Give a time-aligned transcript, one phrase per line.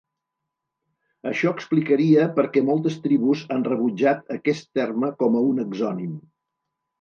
[1.31, 6.19] Això explicaria per què moltes tribus han rebutjat aquest terme com a un exònim.